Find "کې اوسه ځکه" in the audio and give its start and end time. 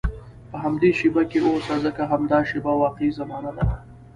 1.29-2.01